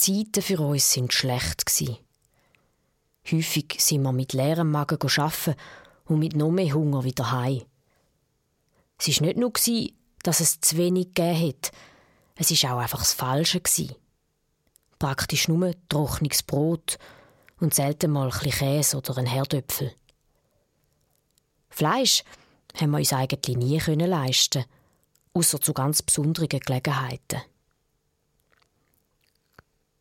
[0.00, 1.98] Zeiten für uns sind schlecht gsi.
[3.30, 5.54] Häufig sind wir mit leerem Magen arbeiten
[6.06, 7.62] und mit noch mehr Hunger wieder heim.
[8.96, 9.52] Es war nicht nur,
[10.22, 11.72] dass es zu wenig gegeben hat,
[12.36, 13.60] es war auch einfach das Falsche.
[14.98, 16.98] Praktisch nur trockenes Brot
[17.58, 19.92] und selten mal ein Käse oder ein Herdöpfel.
[21.68, 22.24] Fleisch
[22.74, 24.64] haben wir uns eigentlich nie leisten
[25.34, 27.42] außer zu ganz besonderen Gelegenheiten.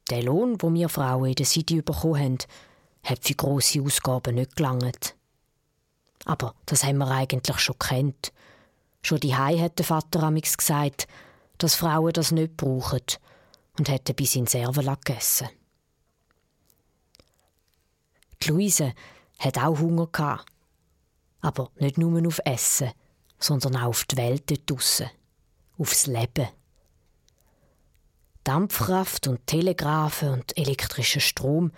[0.10, 2.38] Der Lohn, wo wir Frauen in der City bekommen haben,
[3.04, 5.16] hat für grosse Ausgaben nicht gelangt.
[6.26, 8.34] Aber das haben wir eigentlich schon kennt.
[9.02, 11.08] Schon die Hai hat der Vater amix gesagt,
[11.58, 13.02] dass Frauen das nicht brauchen
[13.78, 15.50] und hätte bis in Servela gegessen.
[18.42, 18.94] Die Luise
[19.38, 20.46] hat auch Hunger gehabt.
[21.42, 22.92] Aber nicht nur auf Essen,
[23.40, 25.10] sondern auch auf die Welt dort draussen.
[25.78, 26.50] Aufs Leben.
[28.50, 31.72] Dampfkraft und Telegrafen und elektrischer Strom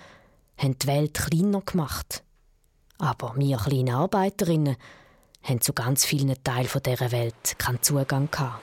[0.57, 2.23] haben die Welt kleiner gemacht.
[2.97, 4.77] Aber wir kleine Arbeiterinnen
[5.43, 8.61] haben zu ganz vielen Teilen dieser Welt keinen Zugang gehabt.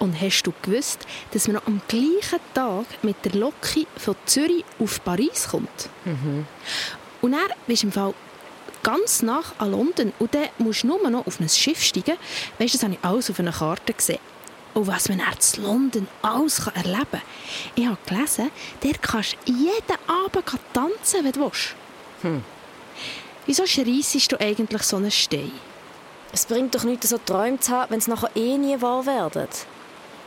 [0.00, 4.64] Und hast du gewusst, dass man noch am gleichen Tag mit der Loki von Zürich
[4.80, 5.88] auf Paris kommt?
[6.04, 6.46] Mhm.
[7.20, 8.12] Und er bist im Fall
[8.82, 12.16] ganz nach an London und dann musst du nur noch auf ein Schiff steigen.
[12.58, 14.20] Weißt du, das habe ich alles auf einer Karte gesehen.
[14.74, 17.20] Und was man in London alles erleben kann.
[17.74, 18.50] Ich habe gelesen,
[18.82, 21.74] der kannst du jeden Abend tanzen, wenn du willst.
[22.22, 22.44] Hm.
[23.46, 25.52] Wieso schreissest du eigentlich so einen Stein?
[26.32, 29.48] Es bringt doch nichts, so Träume zu haben, wenn es nachher eh nie wahr werden.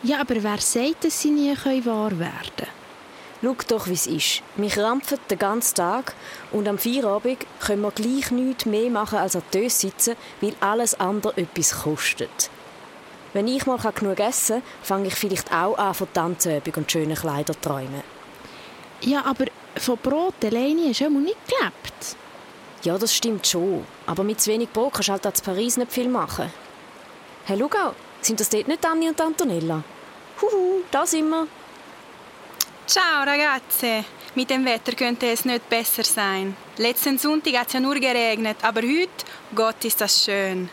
[0.03, 2.81] Ja, aber wer sagt, dass sie nie wahr werden können?
[3.44, 4.44] Schau doch, wie es ist.
[4.56, 6.13] Wir krampfen den ganzen Tag
[6.52, 11.00] und am Feierabend können wir gleich nichts mehr machen, als an Tös sitzen, weil alles
[11.00, 12.51] andere etwas kostet.
[13.34, 17.16] Wenn ich mal genug essen kann, fange ich vielleicht auch an von Tanzübung und schönen
[17.16, 18.03] Kleidern zu träumen.
[19.01, 19.46] Ja, aber
[19.78, 22.16] von Brot alleine hast du immer nicht gelebt.
[22.84, 23.85] Ja, das stimmt schon.
[24.06, 26.51] Aber mit zu wenig Brot kannst du halt in Paris nicht viel machen.
[27.46, 29.84] Hey, schau sind das dort nicht Anni und Antonella?
[30.41, 31.47] Huhu, da sind wir.
[32.88, 34.03] Ciao ragazze,
[34.36, 36.56] mit dem Wetter könnte es nicht besser sein.
[36.78, 39.25] Letzten Sonntag hat es ja nur geregnet, aber heute,
[39.56, 40.69] Gott, ist das schön.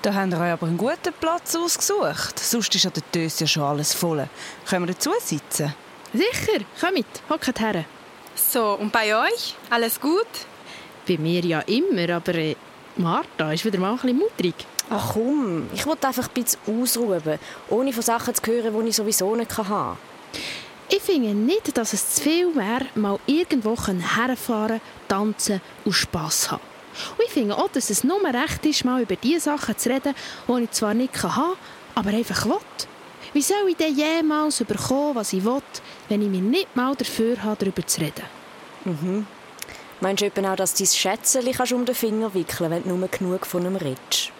[0.00, 2.38] Da habt ihr euch aber einen guten Platz ausgesucht.
[2.38, 4.26] Sonst ist an der Döse ja schon alles voll.
[4.66, 5.74] Können wir dazu sitzen?
[6.12, 7.84] Sicher, kommt, hockt her.
[8.34, 9.54] So, und bei euch?
[9.68, 10.26] Alles gut?
[11.06, 12.56] Bei mir ja immer, aber äh,
[12.96, 14.54] Martha ist wieder mal ein bisschen mutrig.
[14.88, 17.38] Ach komm, ich wollte einfach ein bisschen ausruhen,
[17.68, 19.96] ohne von Sachen zu hören, die ich sowieso nicht haben kann.
[20.92, 26.62] Ich finde nicht, dass es zu viel wäre, mal irgendwo herfahren, tanzen und Spass haben.
[27.16, 30.14] Und ich finde auch, dass es nur recht ist, mal über die Sachen zu reden,
[30.48, 31.52] die ich zwar nicht haben kann,
[31.94, 32.58] aber einfach will.
[33.32, 35.62] Wie soll ich denn jemals bekommen, was ich will,
[36.08, 38.24] wenn ich mich nicht mal dafür habe, darüber zu reden?
[38.84, 39.26] Mhm.
[40.00, 43.08] Meinst du eben auch, dass du dein Schätzchen um den Finger wickeln wenn du nur
[43.08, 44.32] genug von ihm redest?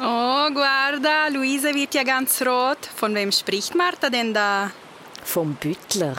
[0.00, 2.78] Oh, guarda, Luise wird ja ganz rot.
[2.96, 4.72] Von wem spricht Martha denn da?
[5.22, 6.16] Vom Büttler.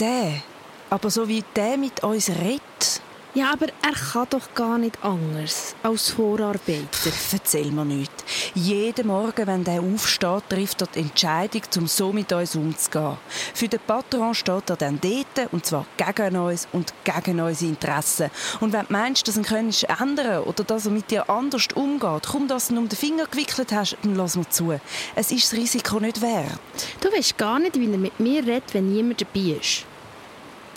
[0.00, 0.42] Der?
[0.90, 3.00] Aber so wie der mit uns redet?
[3.36, 6.86] Ja, aber er kann doch gar nicht anders als Vorarbeiter.
[6.90, 8.10] Pff, erzähl mir nicht.
[8.54, 13.18] Jeden Morgen, wenn der aufsteht, trifft er die Entscheidung, um so mit uns umzugehen.
[13.52, 18.30] Für den Patron steht er dann dort, und zwar gegen uns und gegen unsere Interessen.
[18.60, 22.28] Und wenn du meinst, dass du ihn ändern oder dass er mit dir anders umgeht,
[22.32, 24.80] komm, dass du ihn um den Finger gewickelt hast, dann lass mir zu.
[25.14, 26.58] Es ist das Risiko nicht wert.
[27.02, 29.84] Du weißt gar nicht, wie er mit mir redet, wenn niemand dabei ist.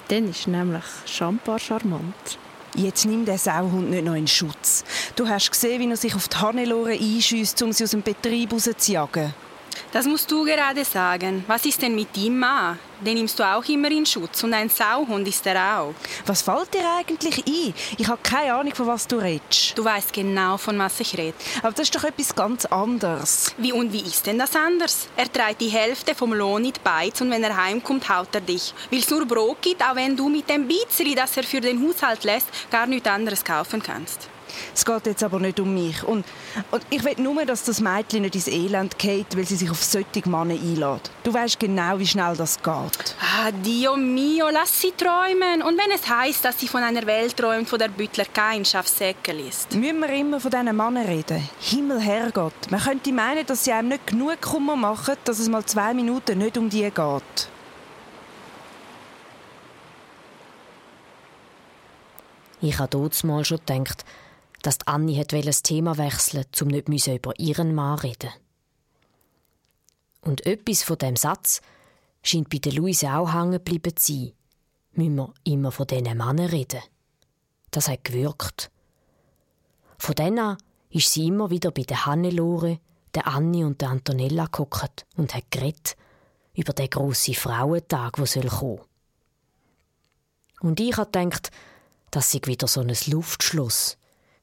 [0.10, 2.38] Dann ist er nämlich schambar charmant.
[2.76, 4.84] Jetzt nimm den Sauhund nicht noch in Schutz.
[5.16, 8.54] Du hast gesehen, wie er sich auf die Hannelore einschießt, um sie aus dem Betrieb
[8.54, 9.34] rauszujagen.
[9.92, 11.44] Das musst du gerade sagen.
[11.48, 12.78] Was ist denn mit ihm, Ma?
[13.02, 15.96] Den nimmst du auch immer in Schutz und ein Sauhund ist er auch.
[16.28, 17.74] Was fällt dir eigentlich ein?
[17.98, 19.76] Ich habe keine Ahnung, von was du redest.
[19.76, 21.34] Du weißt genau, von was ich rede.
[21.64, 23.56] Aber das ist doch etwas ganz anderes.
[23.58, 25.08] Wie und wie ist denn das anders?
[25.16, 28.42] Er trägt die Hälfte vom Lohn in die Beiz und wenn er heimkommt, haut er
[28.42, 28.76] dich.
[28.92, 31.82] Weil es nur Brot gibt, auch wenn du mit dem Bizri, das er für den
[31.88, 34.30] Haushalt lässt, gar nichts anderes kaufen kannst.
[34.74, 36.04] Es geht jetzt aber nicht um mich.
[36.04, 36.26] Und,
[36.72, 39.84] und ich will nur, dass das Mädchen nicht ins Elend geht, weil sie sich auf
[39.84, 41.12] solche Männer einlädt.
[41.24, 43.16] Du weißt genau, wie schnell das geht.
[43.22, 45.62] Ah, Dio mio, lass sie träumen.
[45.62, 49.40] Und wenn es heißt, dass sie von einer Welt träumt, wo der Büttler kein Schafsäckel
[49.48, 49.74] ist.
[49.76, 51.50] Müssen wir immer von diesen Männern reden?
[51.60, 52.54] Himmel, Herrgott.
[52.70, 56.38] Man könnte meinen, dass sie einem nicht genug Kummer machen, dass es mal zwei Minuten
[56.38, 57.50] nicht um die geht.
[62.62, 64.04] Ich habe dort mal schon gedacht,
[64.62, 68.32] dass Annie das Thema wechseln um nicht über ihren Mann reden.
[70.22, 71.62] Und etwas von dem Satz
[72.24, 74.32] scheint bei der Luise auch hängen geblieben zu sein.
[74.94, 76.82] Müssen wir immer von diesen Männern reden?
[77.72, 78.70] Das hat gewirkt.
[79.98, 80.58] Von dann an
[80.90, 82.80] ist sie immer wieder bei der Hannelore,
[83.14, 85.96] der Anni und der Antonella geguckt und hat geredet
[86.54, 88.82] über den grossen Frauentag, der kommen soll.
[90.62, 91.52] Und ich habe gedacht,
[92.12, 93.98] das sei wieder so ein Luftschloss,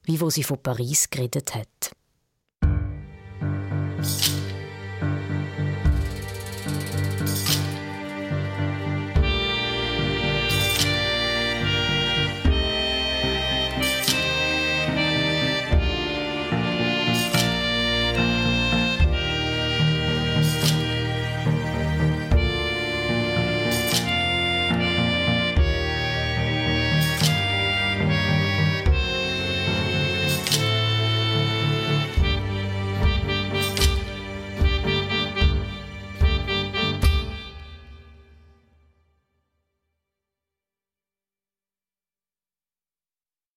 [0.07, 1.91] wie wo sie von Paris geredet hat.